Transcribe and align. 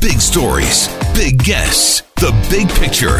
Big 0.00 0.20
stories, 0.20 0.88
big 1.14 1.42
guests, 1.42 2.02
the 2.16 2.32
big 2.50 2.68
picture. 2.80 3.18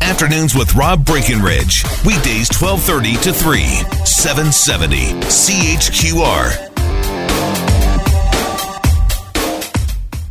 Afternoons 0.00 0.54
with 0.54 0.74
Rob 0.74 1.04
Breckenridge. 1.04 1.84
Weekdays 2.04 2.48
1230 2.52 3.16
to 3.22 3.32
3, 3.32 3.62
770 4.04 4.96
CHQR. 5.22 6.72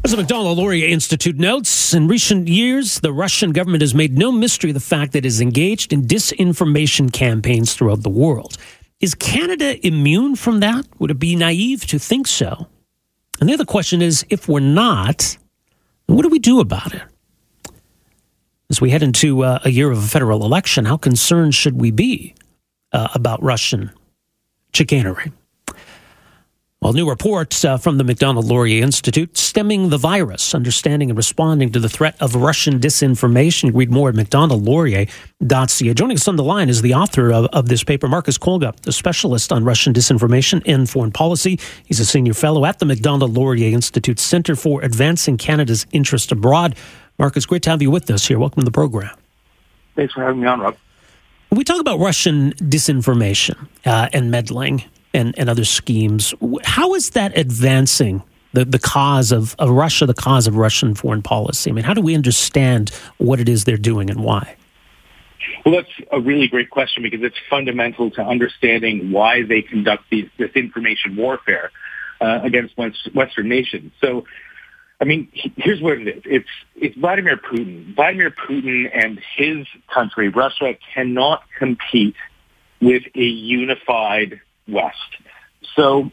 As 0.04 0.12
the 0.12 0.18
Macdonald-Laurier 0.18 0.88
Institute 0.88 1.38
notes, 1.38 1.94
in 1.94 2.08
recent 2.08 2.48
years, 2.48 3.00
the 3.00 3.12
Russian 3.12 3.52
government 3.52 3.82
has 3.82 3.96
made 3.96 4.18
no 4.18 4.32
mystery 4.32 4.70
of 4.70 4.76
the 4.76 4.80
fact 4.80 5.14
that 5.14 5.20
it 5.20 5.26
is 5.26 5.42
engaged 5.42 5.92
in 5.92 6.04
disinformation 6.04 7.12
campaigns 7.12 7.74
throughout 7.74 8.04
the 8.04 8.10
world. 8.10 8.58
Is 9.00 9.16
Canada 9.16 9.86
immune 9.86 10.36
from 10.36 10.60
that? 10.60 10.86
Would 11.00 11.12
it 11.12 11.20
be 11.20 11.36
naive 11.36 11.86
to 11.88 12.00
think 12.00 12.28
so? 12.28 12.68
And 13.40 13.50
the 13.50 13.54
other 13.54 13.66
question 13.66 14.02
is, 14.02 14.26
if 14.30 14.48
we're 14.48 14.60
not, 14.60 15.38
what 16.08 16.24
do 16.24 16.30
we 16.30 16.40
do 16.40 16.60
about 16.60 16.94
it? 16.94 17.04
As 18.70 18.82
we 18.82 18.90
head 18.90 19.04
into 19.04 19.44
uh, 19.44 19.60
a 19.64 19.70
year 19.70 19.92
of 19.92 19.98
a 19.98 20.08
federal 20.08 20.44
election, 20.44 20.86
how 20.86 20.98
concerned 20.98 21.54
should 21.54 21.80
we 21.80 21.92
be 21.92 22.34
uh, 22.92 23.10
about 23.14 23.42
Russian 23.44 23.92
chicanery? 24.74 25.32
Well, 26.86 26.94
new 26.94 27.10
reports 27.10 27.66
uh, 27.66 27.78
from 27.78 27.98
the 27.98 28.04
Macdonald-Laurier 28.04 28.84
Institute 28.84 29.36
stemming 29.40 29.90
the 29.90 29.98
virus, 29.98 30.54
understanding 30.54 31.10
and 31.10 31.18
responding 31.18 31.72
to 31.72 31.80
the 31.80 31.90
threat 31.90 32.16
of 32.22 32.36
Russian 32.36 32.80
disinformation. 32.80 33.72
Read 33.74 33.90
more 33.90 34.10
at 34.10 34.14
macdonaldlaurier.ca. 34.14 35.94
Joining 35.96 36.16
us 36.16 36.28
on 36.28 36.36
the 36.36 36.44
line 36.44 36.70
is 36.70 36.84
the 36.84 36.94
author 36.94 37.34
of, 37.34 37.46
of 37.46 37.70
this 37.70 37.84
paper, 37.84 38.08
Marcus 38.08 38.38
Kolga, 38.38 38.72
a 38.86 38.92
specialist 38.92 39.52
on 39.52 39.64
Russian 39.64 39.94
disinformation 39.94 40.62
and 40.68 40.88
foreign 40.88 41.10
policy. 41.10 41.60
He's 41.88 42.00
a 42.00 42.06
senior 42.06 42.36
fellow 42.36 42.66
at 42.66 42.78
the 42.78 42.86
Macdonald-Laurier 42.86 43.74
Institute 43.74 44.20
Center 44.20 44.56
for 44.56 44.84
Advancing 44.84 45.38
Canada's 45.38 45.88
Interest 45.92 46.32
Abroad. 46.32 46.76
Marcus, 47.18 47.48
great 47.48 47.64
to 47.64 47.72
have 47.72 47.82
you 47.82 47.90
with 47.90 48.12
us 48.12 48.28
here. 48.28 48.38
Welcome 48.38 48.62
to 48.62 48.66
the 48.66 48.70
program. 48.70 49.18
Thanks 49.96 50.14
for 50.14 50.22
having 50.22 50.42
me 50.42 50.48
on, 50.48 50.60
Rob. 50.60 50.78
we 51.50 51.64
talk 51.64 51.82
about 51.82 51.98
Russian 51.98 52.54
disinformation 52.54 53.70
uh, 53.88 54.10
and 54.14 54.30
meddling, 54.30 54.84
and, 55.16 55.38
and 55.38 55.50
other 55.50 55.66
schemes. 55.66 56.34
How 56.64 56.94
is 56.94 57.12
that 57.12 57.38
advancing 57.38 58.22
the, 58.54 58.66
the 58.66 58.80
cause 58.80 59.32
of, 59.32 59.56
of 59.60 59.70
Russia, 59.70 60.06
the 60.06 60.14
cause 60.14 60.48
of 60.48 60.56
Russian 60.56 60.94
foreign 60.94 61.22
policy? 61.22 61.70
I 61.70 61.74
mean, 61.74 61.86
how 61.86 61.94
do 61.94 62.02
we 62.02 62.16
understand 62.16 62.90
what 63.18 63.40
it 63.40 63.50
is 63.50 63.64
they're 63.64 63.78
doing 63.78 64.10
and 64.10 64.24
why? 64.24 64.56
Well, 65.66 65.76
that's 65.76 66.10
a 66.12 66.20
really 66.20 66.48
great 66.48 66.70
question 66.70 67.04
because 67.04 67.22
it's 67.24 67.38
fundamental 67.50 68.12
to 68.12 68.22
understanding 68.22 69.12
why 69.12 69.44
they 69.44 69.62
conduct 69.62 70.04
these, 70.10 70.30
this 70.38 70.52
information 70.52 71.16
warfare 71.16 71.72
uh, 72.22 72.40
against 72.44 72.76
Western 72.78 73.50
nations. 73.50 73.92
So, 74.02 74.26
I 75.00 75.06
mean, 75.06 75.28
here's 75.34 75.82
what 75.82 76.00
it 76.00 76.08
is. 76.08 76.24
It's, 76.26 76.50
it's 76.76 76.96
Vladimir 76.98 77.38
Putin. 77.38 77.96
Vladimir 77.96 78.32
Putin 78.32 78.90
and 78.94 79.20
his 79.36 79.68
country, 79.94 80.30
Russia, 80.30 80.76
cannot 80.94 81.44
compete 81.58 82.16
with 82.82 83.04
a 83.16 83.24
unified 83.24 84.42
West. 84.68 84.98
So 85.76 86.12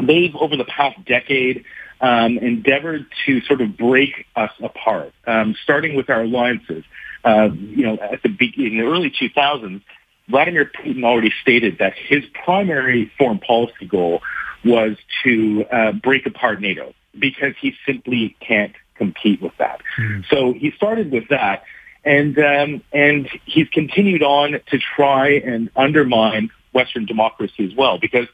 they've, 0.00 0.34
over 0.36 0.56
the 0.56 0.64
past 0.64 1.04
decade, 1.04 1.64
um, 2.00 2.38
endeavored 2.38 3.06
to 3.26 3.40
sort 3.42 3.60
of 3.60 3.76
break 3.76 4.26
us 4.36 4.52
apart, 4.62 5.12
um, 5.26 5.56
starting 5.62 5.96
with 5.96 6.10
our 6.10 6.22
alliances. 6.22 6.84
Uh, 7.24 7.48
you 7.52 7.84
know, 7.84 7.98
at 8.00 8.22
the 8.22 8.28
in 8.28 8.78
the 8.78 8.84
early 8.84 9.10
2000s, 9.10 9.82
Vladimir 10.28 10.66
Putin 10.66 11.04
already 11.04 11.32
stated 11.42 11.78
that 11.78 11.94
his 11.96 12.24
primary 12.44 13.10
foreign 13.18 13.38
policy 13.38 13.86
goal 13.86 14.22
was 14.64 14.96
to 15.24 15.64
uh, 15.72 15.92
break 15.92 16.26
apart 16.26 16.60
NATO 16.60 16.94
because 17.18 17.54
he 17.60 17.74
simply 17.86 18.36
can't 18.40 18.74
compete 18.94 19.40
with 19.40 19.56
that. 19.58 19.80
Mm. 19.98 20.24
So 20.28 20.52
he 20.52 20.70
started 20.72 21.10
with 21.10 21.28
that, 21.30 21.64
and 22.04 22.38
um, 22.38 22.82
and 22.92 23.28
he's 23.46 23.68
continued 23.70 24.22
on 24.22 24.52
to 24.52 24.78
try 24.78 25.30
and 25.30 25.70
undermine 25.74 26.50
Western 26.78 27.04
democracy 27.14 27.62
as 27.68 27.74
well, 27.82 27.96
because 28.06 28.28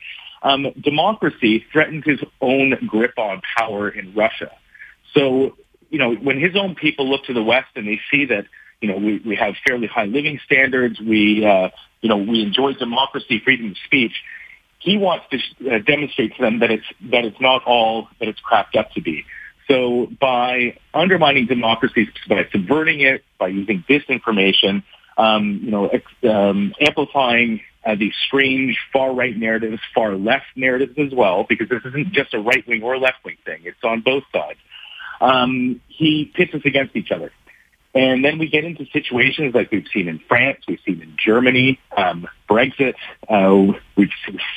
um, 0.49 0.63
democracy 0.93 1.55
threatens 1.73 2.05
his 2.13 2.21
own 2.41 2.67
grip 2.95 3.15
on 3.29 3.35
power 3.59 3.85
in 3.89 4.05
Russia. 4.23 4.51
So, 5.15 5.23
you 5.93 5.99
know, 6.03 6.11
when 6.27 6.39
his 6.47 6.55
own 6.63 6.73
people 6.85 7.05
look 7.13 7.23
to 7.31 7.35
the 7.41 7.47
West 7.53 7.73
and 7.79 7.85
they 7.91 8.01
see 8.11 8.23
that, 8.33 8.45
you 8.81 8.89
know, 8.91 8.99
we, 9.07 9.13
we 9.31 9.35
have 9.45 9.55
fairly 9.67 9.89
high 9.97 10.09
living 10.19 10.37
standards, 10.49 10.97
we, 11.01 11.23
uh, 11.53 11.69
you 12.03 12.09
know, 12.11 12.21
we 12.33 12.43
enjoy 12.49 12.71
democracy, 12.87 13.37
freedom 13.47 13.67
of 13.71 13.77
speech, 13.89 14.17
he 14.85 14.99
wants 14.99 15.25
to 15.33 15.39
uh, 15.39 15.79
demonstrate 15.93 16.31
to 16.37 16.43
them 16.43 16.55
that 16.61 16.71
it's 16.77 16.89
that 17.13 17.25
it's 17.29 17.41
not 17.41 17.61
all 17.65 18.09
that 18.19 18.29
it's 18.29 18.43
cracked 18.49 18.77
up 18.81 18.89
to 18.97 19.01
be. 19.01 19.25
So 19.69 20.09
by 20.21 20.77
undermining 20.93 21.47
democracy, 21.47 22.03
by 22.29 22.43
subverting 22.53 23.01
it, 23.01 23.25
by 23.43 23.49
using 23.49 23.83
disinformation, 23.89 24.83
um, 25.17 25.61
you 25.65 25.71
know, 25.71 25.85
ex- 25.89 26.25
um, 26.39 26.75
amplifying 26.87 27.63
uh, 27.85 27.95
these 27.95 28.15
strange 28.27 28.79
far-right 28.93 29.37
narratives, 29.37 29.81
far-left 29.95 30.47
narratives 30.57 30.95
as 30.99 31.13
well, 31.13 31.45
because 31.49 31.69
this 31.69 31.83
isn't 31.85 32.13
just 32.13 32.35
a 32.35 32.39
right-wing 32.39 32.83
or 32.83 32.99
left-wing 32.99 33.37
thing. 33.45 33.61
It's 33.65 33.83
on 33.85 34.01
both 34.01 34.25
sides. 34.33 34.59
Um, 35.21 35.81
he 35.89 36.31
pits 36.35 36.55
us 36.55 36.63
against 36.65 36.97
each 36.97 37.11
other. 37.11 37.31
And 37.95 38.25
then 38.25 38.39
we 38.39 38.49
get 38.49 38.65
into 38.65 38.87
situations 38.93 39.55
like 39.55 39.71
we've 39.71 39.87
seen 39.93 40.09
in 40.09 40.19
France, 40.19 40.59
we've 40.67 40.81
seen 40.85 41.01
in 41.01 41.15
Germany, 41.17 41.79
um, 41.97 42.27
Brexit, 42.51 42.95
uh, 43.29 43.73
we've 43.97 44.11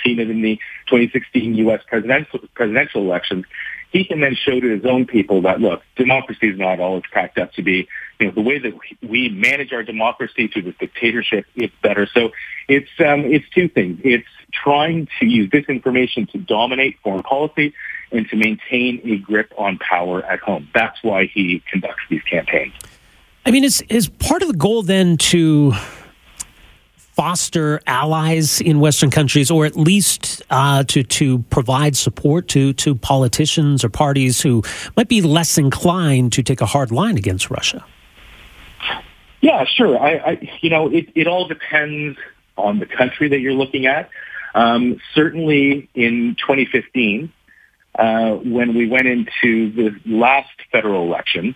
seen 0.04 0.20
it 0.20 0.30
in 0.32 0.42
the 0.42 0.58
2016 0.88 1.54
U.S. 1.56 1.82
presidential, 1.88 2.40
presidential 2.56 3.02
elections. 3.02 3.46
He 3.92 4.06
can 4.06 4.22
then 4.22 4.36
show 4.36 4.60
to 4.60 4.70
his 4.76 4.86
own 4.86 5.06
people 5.06 5.44
that, 5.44 5.62
look, 5.62 5.84
democracy 5.96 6.48
is 6.48 6.58
not 6.58 6.80
all 6.80 6.98
it's 6.98 7.08
cracked 7.08 7.38
up 7.38 7.54
to 7.54 7.62
be 7.62 7.88
you 8.20 8.28
know, 8.28 8.32
the 8.32 8.42
way 8.42 8.60
that 8.60 8.74
we 9.02 9.30
manage 9.30 9.74
our 9.74 9.84
democracy 9.84 10.48
through 10.48 10.64
this 10.64 10.76
dictatorship, 10.80 11.46
it's 11.56 11.74
better. 11.82 12.08
So 12.08 12.32
it's, 12.68 12.90
um, 13.00 13.22
it's 13.26 13.46
two 13.50 13.70
things. 13.70 14.02
It's 14.04 14.28
trying 14.52 15.08
to 15.20 15.26
use 15.26 15.50
disinformation 15.50 16.30
to 16.32 16.38
dominate 16.38 17.00
foreign 17.04 17.24
policy 17.24 17.74
and 18.12 18.28
to 18.30 18.36
maintain 18.36 19.02
a 19.04 19.18
grip 19.18 19.54
on 19.58 19.78
power 19.78 20.24
at 20.24 20.40
home. 20.40 20.70
That's 20.74 21.02
why 21.04 21.26
he 21.26 21.62
conducts 21.70 22.04
these 22.10 22.24
campaigns. 22.24 22.74
I 23.46 23.52
mean, 23.52 23.64
is, 23.64 23.84
is 23.90 24.10
part 24.10 24.42
of 24.42 24.48
the 24.48 24.58
goal 24.58 24.84
then 24.84 25.18
to 25.18 25.74
foster 27.18 27.82
allies 27.88 28.62
in 28.62 28.80
Western 28.80 29.10
countries, 29.10 29.50
or 29.50 29.66
at 29.66 29.76
least 29.76 30.44
uh, 30.52 30.84
to 30.84 31.02
to 31.02 31.40
provide 31.50 31.98
support 31.98 32.48
to 32.50 32.74
to 32.74 32.94
politicians 32.94 33.84
or 33.84 33.90
parties 33.90 34.42
who 34.42 34.62
might 34.96 35.08
be 35.08 35.22
less 35.22 35.58
inclined 35.58 36.32
to 36.32 36.44
take 36.44 36.62
a 36.62 36.68
hard 36.68 36.92
line 36.92 37.18
against 37.18 37.50
Russia? 37.50 37.84
Yeah, 39.42 39.66
sure. 39.66 40.00
I, 40.00 40.16
I 40.16 40.58
you 40.62 40.70
know, 40.70 40.90
it, 40.92 41.10
it 41.16 41.28
all 41.28 41.48
depends 41.48 42.18
on 42.58 42.80
the 42.80 42.86
country 42.86 43.30
that 43.30 43.40
you're 43.40 43.54
looking 43.54 43.86
at. 43.86 44.10
Um, 44.56 45.00
certainly 45.14 45.90
in 45.94 46.36
2015, 46.40 47.32
uh, 47.98 48.32
when 48.36 48.76
we 48.76 48.88
went 48.88 49.08
into 49.08 49.72
the 49.72 49.96
last 50.06 50.50
federal 50.72 51.04
election, 51.04 51.56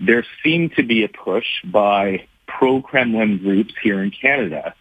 there 0.00 0.24
seemed 0.42 0.74
to 0.76 0.82
be 0.82 1.04
a 1.04 1.08
push 1.08 1.46
by 1.64 2.26
pro-Kremlin 2.46 3.38
groups 3.38 3.74
here 3.82 4.02
in 4.02 4.10
Canada 4.10 4.74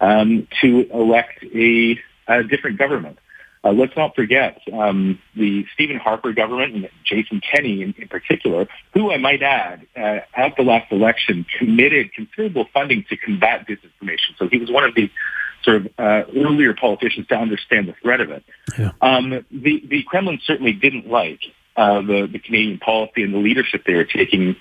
um, 0.00 0.48
to 0.60 0.88
elect 0.92 1.44
a, 1.54 1.98
a 2.26 2.42
different 2.42 2.78
government. 2.78 3.18
Uh, 3.64 3.72
let's 3.72 3.96
not 3.96 4.14
forget 4.14 4.60
um, 4.72 5.18
the 5.34 5.64
Stephen 5.72 5.96
Harper 5.96 6.32
government 6.34 6.74
and 6.74 6.88
Jason 7.04 7.40
Kenney 7.40 7.82
in, 7.82 7.94
in 7.96 8.08
particular, 8.08 8.68
who 8.92 9.10
I 9.10 9.16
might 9.16 9.42
add, 9.42 9.86
uh, 9.96 10.20
at 10.36 10.54
the 10.56 10.62
last 10.62 10.92
election 10.92 11.46
committed 11.58 12.12
considerable 12.12 12.66
funding 12.74 13.04
to 13.08 13.16
combat 13.16 13.66
disinformation. 13.66 14.36
So 14.38 14.48
he 14.48 14.58
was 14.58 14.70
one 14.70 14.84
of 14.84 14.94
the 14.94 15.10
sort 15.62 15.76
of 15.78 15.86
uh, 15.98 16.22
earlier 16.36 16.74
politicians 16.74 17.26
to 17.28 17.36
understand 17.36 17.88
the 17.88 17.94
threat 18.02 18.20
of 18.20 18.30
it. 18.30 18.44
Yeah. 18.78 18.90
Um, 19.00 19.30
the, 19.50 19.82
the 19.88 20.02
Kremlin 20.06 20.40
certainly 20.44 20.74
didn't 20.74 21.08
like 21.08 21.40
uh, 21.76 22.02
the, 22.02 22.28
the 22.30 22.38
Canadian 22.38 22.78
policy 22.78 23.22
and 23.22 23.32
the 23.32 23.38
leadership 23.38 23.84
they 23.86 23.94
were 23.94 24.04
taking 24.04 24.56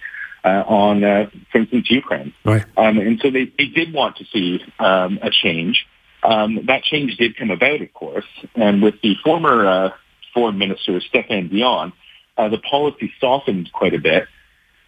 uh, 0.46 0.64
on, 0.66 1.04
uh, 1.04 1.30
for 1.52 1.58
instance, 1.60 1.88
Ukraine. 1.90 2.34
Right. 2.46 2.66
Um, 2.78 2.98
and 3.00 3.20
so 3.22 3.32
they, 3.32 3.52
they 3.58 3.66
did 3.66 3.94
want 3.94 4.18
to 4.18 4.26
see 4.32 4.64
um, 4.80 5.20
a 5.22 5.30
change. 5.30 5.86
Um, 6.24 6.66
that 6.68 6.84
change 6.84 7.18
did 7.18 7.36
come 7.36 7.52
about, 7.52 7.82
of 7.82 7.94
course, 7.94 8.26
and 8.56 8.82
with 8.82 8.96
the 9.02 9.16
former 9.24 9.66
uh, 9.66 9.90
foreign 10.34 10.58
minister, 10.58 11.00
Stéphane 11.02 11.50
Dion, 11.50 11.94
uh, 12.38 12.50
the 12.50 12.60
policy 12.60 13.12
softened 13.20 13.72
quite 13.74 13.94
a 13.94 14.00
bit. 14.00 14.28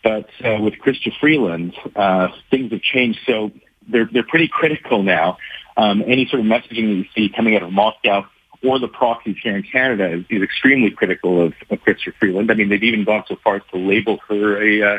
But 0.04 0.30
uh, 0.44 0.62
with 0.62 0.76
Chrystia 0.76 1.12
Freeland, 1.20 1.76
uh, 1.96 2.30
things 2.52 2.72
have 2.72 2.82
changed. 2.82 3.20
So 3.26 3.52
they're 3.88 4.08
they're 4.12 4.24
pretty 4.24 4.48
critical 4.48 5.04
now. 5.04 5.38
Um, 5.78 6.04
any 6.06 6.28
sort 6.28 6.42
of 6.42 6.46
messaging 6.46 6.88
that 6.88 6.96
you 6.96 7.06
see 7.16 7.30
coming 7.30 7.56
out 7.56 7.64
of 7.64 7.72
Moscow 7.72 8.26
or 8.64 8.80
the 8.80 8.88
proxies 8.88 9.38
here 9.44 9.58
in 9.58 9.64
Canada 9.64 10.12
is, 10.12 10.26
is 10.30 10.42
extremely 10.42 10.92
critical 10.92 11.42
of, 11.46 11.54
of 11.70 11.80
Chrystia 11.80 12.14
Freeland. 12.20 12.52
I 12.52 12.54
mean, 12.54 12.70
they've 12.70 12.84
even 12.84 13.04
gone 13.04 13.24
so 13.28 13.36
far 13.44 13.58
as 13.58 13.62
to 13.72 13.78
label 13.78 14.20
her 14.30 14.62
a, 14.62 14.96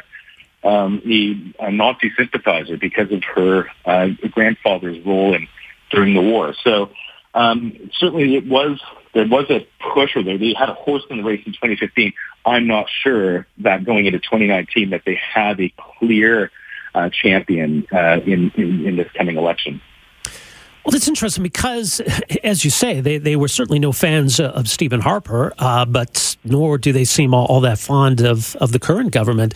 uh, 0.64 0.68
um, 0.68 1.02
a, 1.06 1.66
a 1.66 1.70
Nazi 1.70 2.12
sympathizer 2.16 2.76
because 2.76 3.10
of 3.10 3.22
her 3.34 3.68
uh, 3.84 4.08
grandfather's 4.30 5.04
role 5.04 5.34
in 5.34 5.48
during 5.90 6.14
the 6.14 6.20
war. 6.20 6.54
So 6.62 6.90
um, 7.34 7.90
certainly 7.98 8.36
it 8.36 8.46
was 8.46 8.80
there 9.12 9.26
was 9.26 9.46
a 9.50 9.66
push, 9.94 10.14
or 10.16 10.22
they, 10.22 10.54
had 10.58 10.68
a 10.68 10.74
horse 10.74 11.02
in 11.08 11.18
the 11.18 11.22
race 11.22 11.42
in 11.46 11.52
2015. 11.52 12.12
I'm 12.44 12.66
not 12.66 12.86
sure 12.90 13.46
that 13.58 13.84
going 13.84 14.06
into 14.06 14.18
2019 14.18 14.90
that 14.90 15.02
they 15.06 15.18
have 15.34 15.58
a 15.58 15.72
clear 15.98 16.50
uh, 16.94 17.08
champion 17.10 17.86
uh, 17.92 18.20
in, 18.26 18.50
in 18.56 18.86
in 18.86 18.96
this 18.96 19.10
coming 19.12 19.36
election. 19.36 19.80
Well, 20.86 20.94
it's 20.94 21.08
interesting 21.08 21.42
because, 21.42 22.00
as 22.44 22.64
you 22.64 22.70
say, 22.70 23.00
they, 23.00 23.18
they 23.18 23.34
were 23.34 23.48
certainly 23.48 23.80
no 23.80 23.90
fans 23.90 24.38
of 24.38 24.68
Stephen 24.68 25.00
Harper, 25.00 25.52
uh, 25.58 25.84
but 25.84 26.36
nor 26.44 26.78
do 26.78 26.92
they 26.92 27.04
seem 27.04 27.34
all, 27.34 27.46
all, 27.46 27.60
that 27.62 27.80
fond 27.80 28.20
of, 28.20 28.54
of 28.56 28.70
the 28.70 28.78
current 28.78 29.10
government. 29.10 29.54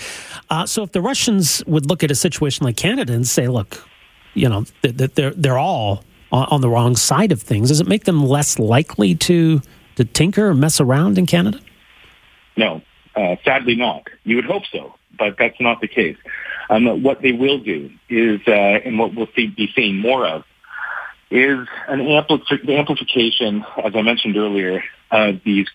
Uh, 0.50 0.66
so 0.66 0.82
if 0.82 0.90
the 0.90 1.00
Russians 1.00 1.62
would 1.68 1.86
look 1.86 2.02
at 2.02 2.10
a 2.10 2.16
situation 2.16 2.66
like 2.66 2.76
Canada 2.76 3.12
and 3.12 3.28
say, 3.28 3.46
look, 3.46 3.88
you 4.34 4.48
know, 4.48 4.64
they're, 4.82 5.30
they're 5.30 5.58
all 5.58 6.02
on, 6.32 6.60
the 6.60 6.68
wrong 6.68 6.96
side 6.96 7.32
of 7.32 7.42
things, 7.42 7.68
does 7.68 7.80
it 7.80 7.88
make 7.88 8.04
them 8.04 8.24
less 8.24 8.58
likely 8.58 9.14
to, 9.14 9.60
to 9.96 10.04
tinker 10.04 10.48
or 10.48 10.54
mess 10.54 10.80
around 10.80 11.18
in 11.18 11.26
Canada? 11.26 11.60
No, 12.56 12.82
uh, 13.16 13.36
sadly 13.44 13.76
not. 13.76 14.08
You 14.24 14.36
would 14.36 14.44
hope 14.44 14.64
so, 14.72 14.94
but 15.18 15.36
that's 15.38 15.60
not 15.60 15.80
the 15.80 15.88
case. 15.88 16.16
Um, 16.68 17.02
what 17.02 17.20
they 17.22 17.32
will 17.32 17.58
do 17.58 17.90
is, 18.08 18.40
uh, 18.46 18.52
and 18.52 18.98
what 18.98 19.14
we'll 19.14 19.28
see, 19.34 19.48
be 19.48 19.70
seeing 19.74 19.98
more 19.98 20.26
of, 20.26 20.44
is 21.30 21.66
an 21.88 22.00
ampli- 22.00 22.78
amplification, 22.78 23.64
as 23.84 23.94
I 23.94 24.02
mentioned 24.02 24.36
earlier, 24.36 24.82
of 25.10 25.40
these 25.44 25.66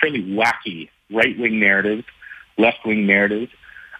fairly 0.00 0.22
wacky 0.22 0.88
right-wing 1.12 1.58
narratives, 1.58 2.04
left-wing 2.58 3.06
narratives, 3.06 3.52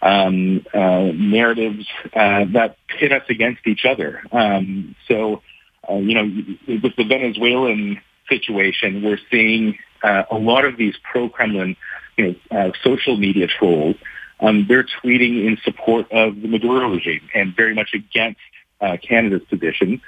um, 0.02 0.64
uh, 0.72 1.12
narratives 1.14 1.86
uh, 2.14 2.44
that 2.52 2.76
pit 2.88 3.12
us 3.12 3.22
against 3.28 3.66
each 3.66 3.84
other. 3.84 4.22
Um, 4.32 4.94
so, 5.08 5.42
uh, 5.88 5.94
you 5.94 6.14
know, 6.14 6.78
with 6.82 6.96
the 6.96 7.04
Venezuelan 7.04 8.00
situation, 8.28 9.02
we're 9.02 9.18
seeing 9.30 9.78
uh, 10.02 10.24
a 10.30 10.36
lot 10.36 10.64
of 10.64 10.76
these 10.76 10.94
pro-Kremlin, 11.10 11.76
you 12.16 12.26
know, 12.26 12.58
uh, 12.58 12.70
social 12.82 13.16
media 13.16 13.46
trolls. 13.46 13.96
Um, 14.40 14.66
they're 14.68 14.86
tweeting 15.02 15.46
in 15.46 15.58
support 15.64 16.10
of 16.12 16.40
the 16.40 16.48
Maduro 16.48 16.90
regime 16.90 17.28
and 17.34 17.54
very 17.54 17.74
much 17.74 17.90
against 17.94 18.40
uh, 18.80 18.96
Canada's 19.02 19.42
position 19.50 20.00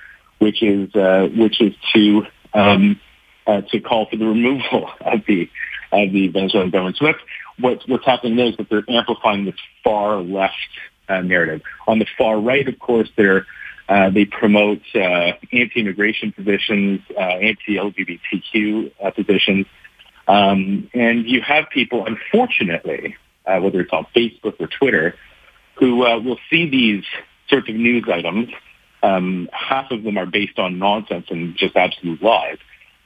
which 0.42 0.60
is 0.60 0.92
uh, 0.96 1.28
which 1.36 1.60
is 1.60 1.72
to 1.94 2.26
um, 2.52 3.00
uh, 3.46 3.60
to 3.70 3.80
call 3.80 4.06
for 4.06 4.16
the 4.16 4.26
removal 4.26 4.90
of 5.00 5.20
the 5.26 5.48
of 5.92 6.12
the 6.12 6.28
Venezuelan 6.28 6.70
government. 6.70 6.96
So 6.96 7.06
that's 7.06 7.18
what's 7.60 7.86
what's 7.86 8.04
happening 8.04 8.36
there 8.36 8.46
is 8.46 8.56
that 8.56 8.68
they're 8.68 8.84
amplifying 8.88 9.44
this 9.44 9.54
far 9.84 10.20
left 10.20 10.54
uh, 11.08 11.20
narrative. 11.20 11.62
On 11.86 12.00
the 12.00 12.06
far 12.18 12.40
right, 12.40 12.66
of 12.66 12.78
course, 12.80 13.08
they're 13.16 13.46
uh, 13.92 14.08
they 14.08 14.24
promote 14.24 14.80
uh, 14.94 15.32
anti-immigration 15.52 16.32
positions, 16.32 17.00
uh, 17.14 17.20
anti-LGBTQ 17.20 18.90
uh, 19.04 19.10
positions, 19.10 19.66
um, 20.28 20.88
and 20.94 21.28
you 21.28 21.42
have 21.42 21.68
people, 21.68 22.06
unfortunately, 22.06 23.16
uh, 23.44 23.58
whether 23.58 23.80
it's 23.80 23.92
on 23.92 24.06
Facebook 24.16 24.54
or 24.58 24.66
Twitter, 24.66 25.14
who 25.74 25.96
will 25.96 26.38
see 26.48 26.70
these 26.70 27.04
sorts 27.50 27.68
of 27.68 27.74
news 27.74 28.04
items. 28.10 28.48
Um, 29.02 29.50
half 29.52 29.90
of 29.90 30.04
them 30.04 30.16
are 30.16 30.24
based 30.24 30.58
on 30.58 30.78
nonsense 30.78 31.26
and 31.28 31.54
just 31.54 31.76
absolute 31.76 32.22
lies, 32.22 32.56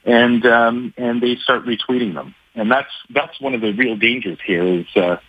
and 0.05 0.45
um, 0.45 0.93
and 0.95 1.21
they 1.21 1.35
start 1.35 1.65
retweeting 1.65 2.13
them. 2.13 2.33
And 2.55 2.71
that's 2.71 2.91
that's 3.09 3.41
one 3.41 3.53
of 3.55 3.59
the 3.59 3.73
real 3.73 3.97
dangers 3.97 4.39
here 4.45 4.63
is 4.63 4.85
the 4.93 5.19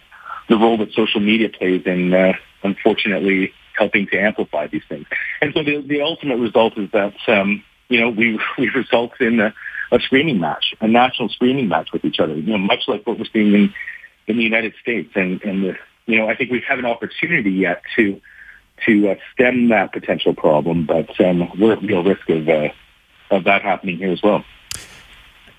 role 0.51 0.79
that 0.79 0.93
social 0.93 1.21
media 1.21 1.49
plays 1.49 1.83
in, 1.85 2.15
unfortunately, 2.63 3.53
helping 3.79 4.07
to 4.09 4.19
amplify 4.19 4.67
these 4.67 4.83
things. 4.89 5.07
And 5.41 5.53
so 5.55 5.63
the, 5.63 5.81
the 5.81 6.03
ultimate 6.03 6.39
result 6.39 6.77
is 6.77 6.91
that 6.93 7.15
um, 7.29 7.63
you 7.89 8.01
know 8.01 8.11
we 8.11 8.39
we 8.59 8.69
result 8.71 9.13
in 9.21 9.41
a, 9.41 9.55
a 9.93 10.01
screaming 10.01 10.41
match, 10.41 10.75
a 10.81 10.89
national 10.89 11.29
screening 11.31 11.69
match 11.69 11.91
with 11.93 12.05
each 12.05 12.21
other. 12.21 12.35
You 12.35 12.53
know, 12.53 12.59
much 12.59 12.83
like 12.89 13.07
what 13.07 13.19
we're 13.19 13.27
seeing 13.33 13.55
in 13.55 13.75
in 14.27 14.37
the 14.37 14.43
United 14.43 14.75
States, 14.81 15.11
and 15.15 15.43
and 15.43 15.65
the, 15.65 15.77
you 16.07 16.19
know 16.19 16.29
I 16.29 16.37
think 16.37 16.51
we 16.51 16.63
have 16.69 16.79
an 16.79 16.87
opportunity 16.87 17.53
yet 17.53 17.83
to 17.97 18.21
to 18.87 19.11
uh, 19.11 19.15
stem 19.33 19.69
that 19.69 19.93
potential 19.93 20.35
problem, 20.35 20.87
but 20.87 21.21
um, 21.21 21.51
we're 21.59 21.73
at 21.73 21.83
real 21.83 22.05
risk 22.05 22.29
of 22.29 22.49
uh, 22.49 22.69
of 23.31 23.45
that 23.45 23.63
happening 23.63 23.99
here 23.99 24.13
as 24.13 24.23
well. 24.23 24.45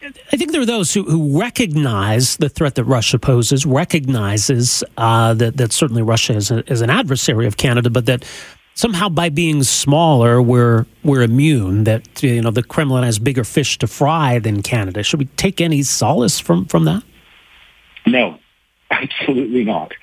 I 0.02 0.38
think 0.38 0.52
there 0.52 0.62
are 0.62 0.66
those 0.66 0.94
who, 0.94 1.04
who 1.04 1.40
recognize 1.40 2.38
the 2.38 2.50
threat 2.50 2.76
that 2.76 2.86
Russia 2.86 3.20
poses, 3.20 3.66
recognizes 3.66 4.84
uh, 4.98 5.34
that 5.34 5.58
that 5.58 5.74
certainly 5.74 6.02
Russia 6.02 6.34
is, 6.34 6.52
a, 6.52 6.70
is 6.72 6.82
an 6.82 6.90
adversary 6.90 7.46
of 7.46 7.58
Canada, 7.58 7.90
but 7.90 8.06
that 8.06 8.24
somehow 8.76 9.10
by 9.10 9.28
being 9.28 9.62
smaller 9.64 10.42
we're 10.42 10.86
we're 11.04 11.22
immune. 11.22 11.84
That 11.84 12.24
you 12.24 12.42
know 12.42 12.52
the 12.52 12.64
Kremlin 12.64 13.04
has 13.04 13.20
bigger 13.20 13.44
fish 13.44 13.78
to 13.80 13.88
fry 13.88 14.40
than 14.40 14.64
Canada. 14.64 15.04
Should 15.04 15.20
we 15.20 15.26
take 15.38 15.60
any 15.60 15.84
solace 15.84 16.40
from 16.40 16.66
from 16.66 16.86
that? 16.86 17.04
No, 18.06 18.40
absolutely 18.92 19.66
not. 19.66 19.94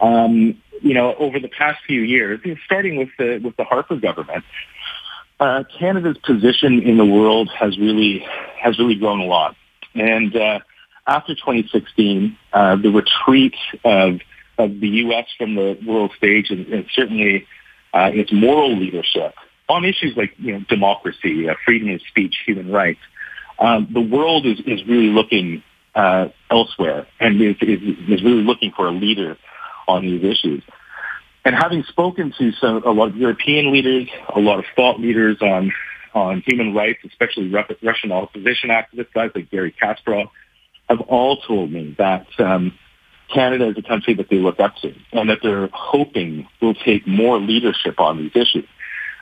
Um, 0.00 0.56
you 0.80 0.94
know, 0.94 1.14
over 1.14 1.38
the 1.38 1.48
past 1.48 1.80
few 1.86 2.00
years, 2.00 2.40
starting 2.64 2.96
with 2.96 3.10
the 3.18 3.38
with 3.38 3.56
the 3.56 3.64
Harper 3.64 3.96
government, 3.96 4.44
uh, 5.42 5.64
Canada's 5.76 6.18
position 6.18 6.80
in 6.82 6.98
the 6.98 7.04
world 7.04 7.50
has 7.58 7.76
really 7.76 8.24
has 8.60 8.78
really 8.78 8.94
grown 8.94 9.18
a 9.18 9.24
lot. 9.24 9.56
And 9.94 10.34
uh, 10.36 10.60
after 11.08 11.34
2016, 11.34 12.38
uh, 12.52 12.76
the 12.76 12.90
retreat 12.90 13.56
of 13.84 14.20
of 14.58 14.78
the 14.78 14.88
U.S. 15.06 15.26
from 15.36 15.56
the 15.56 15.76
world 15.84 16.12
stage, 16.16 16.50
and, 16.50 16.66
and 16.68 16.86
certainly 16.94 17.46
uh, 17.92 18.10
its 18.14 18.30
moral 18.32 18.76
leadership 18.78 19.34
on 19.68 19.84
issues 19.84 20.16
like 20.16 20.32
you 20.38 20.52
know 20.52 20.60
democracy, 20.68 21.48
uh, 21.48 21.54
freedom 21.64 21.90
of 21.90 22.00
speech, 22.02 22.36
human 22.46 22.70
rights, 22.70 23.00
um, 23.58 23.88
the 23.92 24.00
world 24.00 24.46
is 24.46 24.60
is 24.60 24.86
really 24.86 25.08
looking 25.08 25.64
uh, 25.96 26.28
elsewhere 26.52 27.08
and 27.18 27.42
is, 27.42 27.56
is 27.60 27.80
is 28.08 28.22
really 28.22 28.44
looking 28.44 28.70
for 28.70 28.86
a 28.86 28.92
leader 28.92 29.36
on 29.88 30.02
these 30.02 30.22
issues. 30.22 30.62
And 31.44 31.54
having 31.54 31.82
spoken 31.84 32.32
to 32.38 32.52
some, 32.52 32.82
a 32.84 32.90
lot 32.90 33.08
of 33.08 33.16
European 33.16 33.72
leaders, 33.72 34.08
a 34.34 34.40
lot 34.40 34.58
of 34.58 34.64
thought 34.76 35.00
leaders 35.00 35.38
on 35.40 35.72
on 36.14 36.42
human 36.46 36.74
rights, 36.74 37.00
especially 37.06 37.48
Russian 37.48 38.12
opposition 38.12 38.68
activists, 38.68 39.12
guys 39.14 39.30
like 39.34 39.50
Garry 39.50 39.74
Kasparov, 39.82 40.28
have 40.88 41.00
all 41.00 41.38
told 41.38 41.72
me 41.72 41.94
that 41.98 42.26
um, 42.38 42.76
Canada 43.32 43.68
is 43.68 43.78
a 43.78 43.82
country 43.82 44.14
that 44.14 44.28
they 44.28 44.36
look 44.36 44.60
up 44.60 44.76
to 44.82 44.94
and 45.12 45.30
that 45.30 45.38
they're 45.42 45.70
hoping 45.72 46.46
will 46.60 46.74
take 46.74 47.06
more 47.06 47.38
leadership 47.38 47.98
on 47.98 48.18
these 48.18 48.32
issues. 48.34 48.68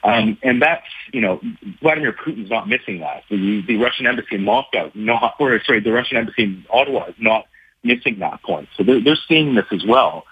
Um, 0.03 0.39
and 0.43 0.63
that's, 0.63 0.87
you 1.13 1.21
know, 1.21 1.41
Vladimir 1.81 2.13
Putin's 2.13 2.51
not 2.51 2.69
missing 2.69 3.01
that. 3.01 3.23
The, 3.31 3.63
the 3.67 3.77
Russian 3.77 4.07
embassy 4.07 4.37
in 4.37 4.45
Moscow, 4.45 4.91
not, 4.95 5.35
or 5.39 5.61
sorry, 5.65 5.81
the 5.81 5.93
Russian 5.93 6.17
embassy 6.17 6.43
in 6.43 6.65
Ottawa 6.71 7.07
is 7.07 7.15
not 7.19 7.47
missing 7.85 8.19
that 8.21 8.43
point. 8.43 8.69
So 8.77 8.83
they're, 8.83 9.01
they're 9.01 9.19
seeing 9.29 9.55
this 9.55 9.67
as 9.71 9.85
well 9.87 10.25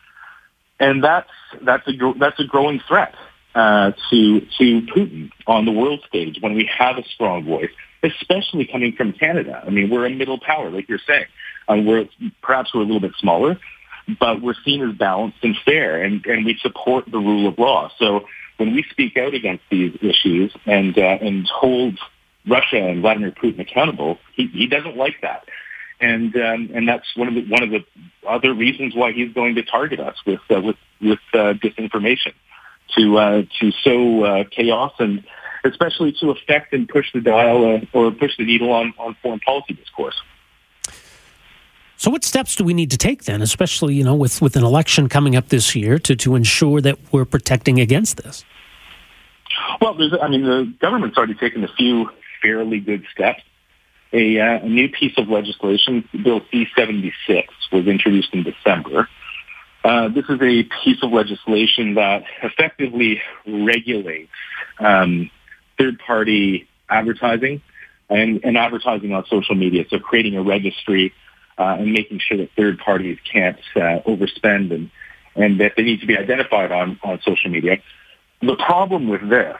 and 0.80 1.02
that's 1.02 1.30
that's 1.62 1.86
a 1.88 1.92
that's 2.18 2.38
a 2.40 2.44
growing 2.44 2.80
threat 2.86 3.14
uh, 3.54 3.92
to 4.10 4.40
to 4.40 4.82
Putin 4.82 5.30
on 5.46 5.64
the 5.64 5.72
world 5.72 6.00
stage 6.08 6.38
when 6.40 6.54
we 6.54 6.68
have 6.78 6.96
a 6.98 7.04
strong 7.14 7.44
voice, 7.44 7.70
especially 8.02 8.66
coming 8.66 8.92
from 8.92 9.12
Canada. 9.12 9.62
I 9.66 9.70
mean, 9.70 9.90
we're 9.90 10.06
a 10.06 10.10
middle 10.10 10.38
power, 10.38 10.70
like 10.70 10.88
you're 10.88 11.00
saying. 11.06 11.26
Uh, 11.68 11.76
we're 11.84 12.08
perhaps 12.42 12.72
we're 12.74 12.82
a 12.82 12.84
little 12.84 13.00
bit 13.00 13.12
smaller, 13.18 13.58
but 14.20 14.40
we're 14.40 14.54
seen 14.64 14.88
as 14.88 14.96
balanced 14.96 15.38
and 15.42 15.56
fair, 15.64 16.02
and 16.02 16.24
and 16.26 16.44
we 16.44 16.58
support 16.62 17.04
the 17.10 17.18
rule 17.18 17.48
of 17.48 17.58
law. 17.58 17.90
So 17.98 18.26
when 18.58 18.74
we 18.74 18.84
speak 18.90 19.16
out 19.16 19.34
against 19.34 19.64
these 19.70 19.96
issues 20.00 20.54
and 20.66 20.96
uh, 20.96 21.18
and 21.20 21.46
hold 21.48 21.98
Russia 22.46 22.78
and 22.78 23.02
Vladimir 23.02 23.32
Putin 23.32 23.60
accountable, 23.60 24.18
he, 24.34 24.46
he 24.46 24.66
doesn't 24.66 24.96
like 24.96 25.16
that 25.22 25.44
and 26.00 26.34
um, 26.36 26.70
and 26.74 26.88
that's 26.88 27.16
one 27.16 27.28
of 27.28 27.34
the 27.34 27.46
one 27.48 27.62
of 27.62 27.70
the 27.70 27.84
other 28.26 28.52
reasons 28.54 28.94
why 28.94 29.12
he's 29.12 29.32
going 29.32 29.54
to 29.56 29.62
target 29.62 30.00
us 30.00 30.16
with 30.26 30.40
uh, 30.50 30.60
with 30.60 30.76
with 31.00 31.18
uh, 31.34 31.54
disinformation 31.54 32.32
to 32.96 33.18
uh, 33.18 33.42
to 33.60 33.72
sow 33.82 34.24
uh, 34.24 34.44
chaos 34.50 34.92
and 34.98 35.24
especially 35.64 36.12
to 36.20 36.30
affect 36.30 36.72
and 36.72 36.88
push 36.88 37.12
the 37.12 37.20
dial 37.20 37.64
uh, 37.64 37.80
or 37.92 38.10
push 38.10 38.36
the 38.36 38.44
needle 38.44 38.72
on 38.72 38.94
on 38.98 39.16
foreign 39.22 39.40
policy 39.40 39.74
discourse. 39.74 40.20
So, 41.96 42.12
what 42.12 42.22
steps 42.22 42.54
do 42.54 42.62
we 42.62 42.74
need 42.74 42.92
to 42.92 42.96
take 42.96 43.24
then, 43.24 43.42
especially 43.42 43.94
you 43.94 44.04
know 44.04 44.14
with 44.14 44.40
with 44.40 44.56
an 44.56 44.64
election 44.64 45.08
coming 45.08 45.34
up 45.34 45.48
this 45.48 45.74
year, 45.74 45.98
to 46.00 46.14
to 46.16 46.36
ensure 46.36 46.80
that 46.80 46.98
we're 47.12 47.24
protecting 47.24 47.80
against 47.80 48.18
this? 48.18 48.44
Well, 49.80 49.94
there's, 49.94 50.14
I 50.20 50.28
mean, 50.28 50.44
the 50.44 50.72
government's 50.80 51.16
already 51.16 51.34
taken 51.34 51.64
a 51.64 51.68
few 51.68 52.10
fairly 52.40 52.78
good 52.78 53.04
steps 53.12 53.42
a, 54.12 54.40
uh, 54.40 54.64
a 54.64 54.68
new 54.68 54.88
piece 54.88 55.16
of 55.18 55.28
legislation, 55.28 56.08
Bill 56.22 56.40
C-76, 56.50 57.44
was 57.72 57.86
introduced 57.86 58.32
in 58.32 58.42
December. 58.42 59.08
Uh, 59.84 60.08
this 60.08 60.24
is 60.28 60.40
a 60.40 60.64
piece 60.84 61.02
of 61.02 61.12
legislation 61.12 61.94
that 61.94 62.24
effectively 62.42 63.20
regulates 63.46 64.32
um, 64.80 65.30
third-party 65.78 66.68
advertising 66.90 67.62
and, 68.08 68.40
and, 68.42 68.56
advertising 68.56 69.12
on 69.12 69.24
social 69.26 69.54
media. 69.54 69.84
So 69.90 69.98
creating 69.98 70.36
a 70.36 70.42
registry 70.42 71.12
uh, 71.58 71.76
and 71.78 71.92
making 71.92 72.20
sure 72.20 72.38
that 72.38 72.50
third 72.56 72.78
parties 72.78 73.18
can't 73.30 73.58
uh, 73.76 74.00
overspend 74.06 74.72
and, 74.74 74.90
and 75.36 75.60
that 75.60 75.72
they 75.76 75.82
need 75.82 76.00
to 76.00 76.06
be 76.06 76.16
identified 76.16 76.72
on, 76.72 76.98
on 77.04 77.20
social 77.22 77.50
media. 77.50 77.78
The 78.40 78.56
problem 78.56 79.08
with 79.08 79.28
this 79.28 79.56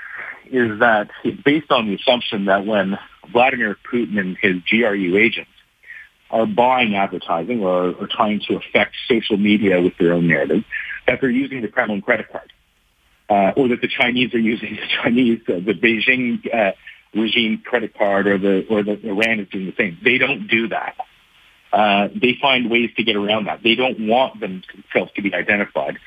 is 0.51 0.81
that 0.81 1.11
it's 1.25 1.41
based 1.43 1.71
on 1.71 1.87
the 1.87 1.95
assumption 1.95 2.47
that 2.47 2.65
when 2.65 2.99
Vladimir 3.33 3.77
Putin 3.91 4.19
and 4.19 4.37
his 4.41 4.57
GRU 4.69 5.17
agents 5.17 5.51
are 6.31 6.47
buying 6.47 6.95
advertising 6.95 7.63
or, 7.63 7.95
or 7.95 8.07
trying 8.07 8.41
to 8.49 8.57
affect 8.57 8.95
social 9.09 9.37
media 9.37 9.81
with 9.81 9.97
their 9.99 10.13
own 10.13 10.27
narrative, 10.27 10.65
that 11.07 11.21
they're 11.21 11.31
using 11.31 11.63
the 11.63 11.69
Kremlin 11.69 12.03
credit 12.03 12.31
card, 12.31 12.53
uh, 13.31 13.53
or 13.57 13.69
that 13.69 13.81
the 13.81 13.89
Chinese 13.89 14.35
are 14.35 14.39
using 14.39 14.77
the 14.77 14.87
Chinese, 15.03 15.41
uh, 15.49 15.55
the 15.55 15.75
Beijing 15.75 16.55
uh, 16.55 16.73
regime 17.15 17.63
credit 17.65 17.97
card, 17.97 18.27
or 18.27 18.39
the 18.39 18.67
or 18.69 18.83
the 18.83 19.01
Iran 19.07 19.41
is 19.41 19.49
doing 19.49 19.67
the 19.67 19.75
same. 19.79 19.99
They 20.05 20.19
don't 20.19 20.49
do 20.49 20.69
that. 20.69 20.97
Uh, 21.73 22.09
they 22.15 22.37
find 22.41 22.71
ways 22.71 22.91
to 22.97 23.05
get 23.05 23.17
around 23.17 23.47
that. 23.47 23.63
They 23.63 23.75
don't 23.75 24.07
want 24.07 24.41
themselves 24.41 25.13
to 25.17 25.23
be 25.23 25.35
identified. 25.35 25.99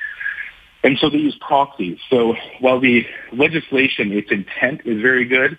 And 0.84 0.98
so 0.98 1.08
they 1.08 1.18
use 1.18 1.36
proxies. 1.40 1.98
So 2.10 2.34
while 2.60 2.80
the 2.80 3.06
legislation, 3.32 4.12
its 4.12 4.32
intent 4.32 4.80
is 4.84 5.00
very 5.00 5.24
good, 5.24 5.56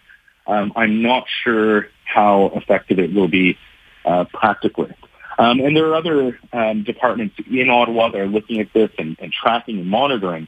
um, 0.48 0.74
I'm 0.76 1.02
not 1.02 1.26
sure 1.44 1.88
how 2.06 2.52
effective 2.56 3.00
it 3.00 3.14
will 3.14 3.28
be 3.28 3.58
uh, 4.06 4.26
practically. 4.34 4.94
Um, 5.40 5.60
and 5.60 5.76
there 5.76 5.88
are 5.88 5.96
other 5.96 6.40
um, 6.52 6.84
departments 6.84 7.36
in 7.50 7.70
Ottawa 7.70 8.10
that 8.10 8.22
are 8.22 8.28
looking 8.28 8.60
at 8.60 8.72
this 8.74 8.92
and, 9.00 9.18
and 9.20 9.32
tracking 9.32 9.80
and 9.80 9.90
monitoring 9.90 10.48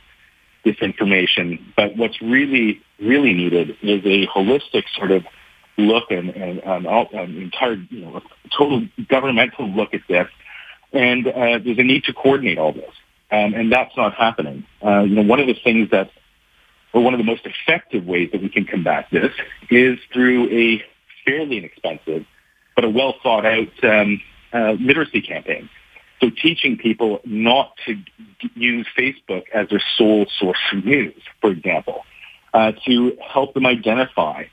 this 0.64 0.76
information. 0.82 1.74
But 1.76 1.98
what's 1.98 2.22
really, 2.22 2.82
really 3.00 3.34
needed 3.34 3.72
is 3.82 4.02
a 4.06 4.28
holistic 4.28 4.84
sort 4.96 5.12
of 5.12 5.26
look 5.78 6.12
and, 6.12 6.30
and 6.30 6.64
um, 6.64 6.86
an 6.86 7.38
entire, 7.38 7.74
you 7.74 8.02
know, 8.02 8.22
total 8.56 8.88
governmental 9.10 9.68
look 9.70 9.94
at 9.94 10.02
this. 10.08 10.28
And 10.94 11.28
uh, 11.28 11.60
there's 11.64 11.80
a 11.80 11.84
need 11.84 12.04
to 12.06 12.14
coordinate 12.14 12.58
all 12.58 12.72
this 12.74 12.94
um, 13.32 13.54
and 13.54 13.72
that's 13.72 13.96
not 13.98 14.14
happening. 14.14 14.66
Uh, 14.84 15.02
you 15.02 15.16
know, 15.16 15.24
one 15.24 15.40
of 15.40 15.48
the 15.48 15.56
things 15.64 15.90
that, 15.92 16.12
or 16.96 17.04
one 17.04 17.14
of 17.14 17.18
the 17.18 17.26
most 17.26 17.46
effective 17.46 18.06
ways 18.06 18.30
that 18.32 18.42
we 18.42 18.48
can 18.48 18.64
combat 18.64 19.06
this 19.12 19.32
is 19.70 20.00
through 20.14 20.50
a 20.50 20.82
fairly 21.26 21.58
inexpensive 21.58 22.26
but 22.76 22.86
a 22.86 22.90
well 22.90 23.16
thought 23.22 23.46
out 23.46 23.84
um, 23.84 24.22
uh, 24.54 24.72
literacy 24.80 25.22
campaign. 25.22 25.70
So 26.22 26.30
teaching 26.30 26.78
people 26.78 27.20
not 27.26 27.74
to 27.86 27.98
use 28.56 28.88
Facebook 28.98 29.44
as 29.54 29.70
their 29.70 29.82
sole 29.98 30.26
source 30.40 30.58
of 30.72 30.86
news, 30.86 31.22
for 31.42 31.52
example, 31.52 32.06
uh, 32.54 32.72
to 32.86 33.18
help 33.22 33.54
them 33.54 33.66
identify 33.66 34.46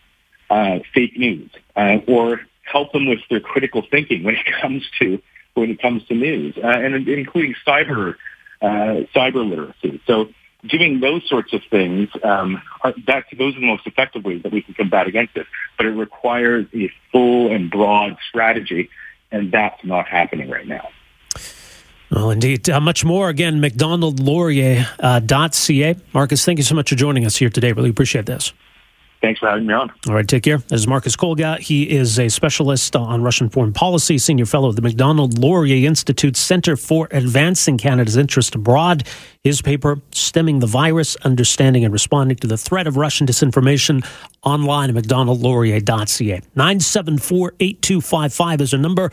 uh, 0.50 0.80
fake 0.92 1.16
news, 1.16 1.50
uh, 1.76 1.98
or 2.08 2.40
help 2.64 2.92
them 2.92 3.06
with 3.06 3.20
their 3.30 3.40
critical 3.40 3.82
thinking 3.88 4.24
when 4.24 4.34
it 4.34 4.46
comes 4.60 4.82
to 5.00 5.22
when 5.54 5.70
it 5.70 5.80
comes 5.80 6.04
to 6.06 6.14
news, 6.14 6.56
uh, 6.62 6.66
and 6.66 7.06
including 7.06 7.54
cyber 7.66 8.16
uh, 8.60 9.06
cyber 9.14 9.48
literacy. 9.48 10.00
So 10.06 10.28
doing 10.64 11.00
those 11.00 11.28
sorts 11.28 11.52
of 11.52 11.60
things, 11.70 12.08
um, 12.22 12.62
are, 12.82 12.94
that, 13.06 13.24
those 13.36 13.54
are 13.56 13.60
the 13.60 13.66
most 13.66 13.86
effective 13.86 14.24
ways 14.24 14.42
that 14.42 14.52
we 14.52 14.62
can 14.62 14.72
combat 14.74 15.06
against 15.06 15.36
it. 15.36 15.46
But 15.76 15.84
it 15.86 15.90
requires 15.90 16.66
a 16.74 16.90
full 17.10 17.52
and 17.52 17.70
broad 17.70 18.16
strategy, 18.28 18.88
and 19.30 19.52
that's 19.52 19.84
not 19.84 20.06
happening 20.06 20.48
right 20.50 20.66
now. 20.66 20.88
Well, 22.10 22.30
indeed. 22.30 22.68
Uh, 22.68 22.80
much 22.80 23.04
more. 23.04 23.28
Again, 23.30 23.60
MacDonaldLaurier.ca. 23.60 25.90
Uh, 25.90 25.94
Marcus, 26.12 26.44
thank 26.44 26.58
you 26.58 26.64
so 26.64 26.74
much 26.74 26.90
for 26.90 26.96
joining 26.96 27.24
us 27.24 27.36
here 27.36 27.48
today. 27.48 27.72
Really 27.72 27.90
appreciate 27.90 28.26
this. 28.26 28.52
Thanks 29.22 29.38
for 29.38 29.48
having 29.48 29.66
me 29.66 29.72
on. 29.72 29.88
All 30.08 30.14
right, 30.14 30.26
take 30.26 30.42
care. 30.42 30.58
This 30.58 30.80
is 30.80 30.88
Marcus 30.88 31.14
Kolga. 31.14 31.56
He 31.60 31.88
is 31.88 32.18
a 32.18 32.28
specialist 32.28 32.96
on 32.96 33.22
Russian 33.22 33.48
foreign 33.48 33.72
policy, 33.72 34.18
senior 34.18 34.46
fellow 34.46 34.68
of 34.68 34.74
the 34.74 34.82
Macdonald 34.82 35.38
Laurier 35.38 35.86
Institute 35.86 36.36
Center 36.36 36.76
for 36.76 37.06
Advancing 37.12 37.78
Canada's 37.78 38.16
Interest 38.16 38.52
Abroad. 38.56 39.04
His 39.44 39.62
paper, 39.62 40.00
Stemming 40.10 40.58
the 40.58 40.66
Virus 40.66 41.14
Understanding 41.22 41.84
and 41.84 41.92
Responding 41.92 42.36
to 42.38 42.48
the 42.48 42.58
Threat 42.58 42.88
of 42.88 42.96
Russian 42.96 43.28
Disinformation, 43.28 44.04
online 44.42 44.90
at 44.90 44.96
macdonaldlaurier.ca. 44.96 46.40
974 46.56 47.54
8255 47.60 48.60
is 48.60 48.72
a 48.72 48.78
number. 48.78 49.12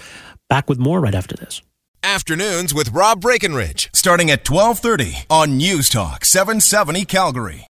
Back 0.50 0.68
with 0.68 0.80
more 0.80 1.00
right 1.00 1.14
after 1.14 1.36
this. 1.36 1.62
Afternoons 2.02 2.74
with 2.74 2.90
Rob 2.94 3.22
Breckenridge, 3.22 3.90
starting 3.94 4.32
at 4.32 4.50
1230 4.50 5.26
on 5.30 5.58
News 5.58 5.90
Talk 5.90 6.26
770 6.26 7.06
Calgary. 7.06 7.68